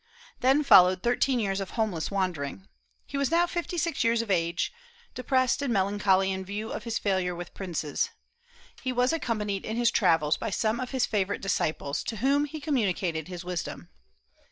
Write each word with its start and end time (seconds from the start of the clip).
Then 0.39 0.63
followed 0.63 1.03
thirteen 1.03 1.39
years 1.39 1.59
of 1.59 1.77
homeless 1.77 2.09
wandering. 2.09 2.67
He 3.05 3.19
was 3.19 3.29
now 3.29 3.45
fifty 3.45 3.77
six 3.77 4.03
years 4.03 4.23
of 4.23 4.31
age, 4.31 4.73
depressed 5.13 5.61
and 5.61 5.71
melancholy 5.71 6.31
in 6.31 6.43
view 6.43 6.71
of 6.71 6.85
his 6.85 6.97
failure 6.97 7.35
with 7.35 7.53
princes. 7.53 8.09
He 8.81 8.91
was 8.91 9.13
accompanied 9.13 9.63
in 9.63 9.77
his 9.77 9.91
travels 9.91 10.37
by 10.37 10.49
some 10.49 10.79
of 10.79 10.89
his 10.89 11.05
favorite 11.05 11.39
disciples, 11.41 12.01
to 12.05 12.15
whom 12.17 12.45
he 12.45 12.59
communicated 12.59 13.27
his 13.27 13.45
wisdom. 13.45 13.89